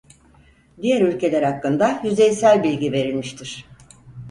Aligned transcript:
Diğer 0.81 1.01
ülkeler 1.01 1.43
hakkında 1.43 2.01
yüzeysel 2.03 2.63
bilgi 2.63 2.91
verilmiştir. 2.91 3.65